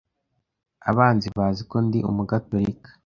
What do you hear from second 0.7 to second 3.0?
Abanzi, bazi ko ndi Umugatolika.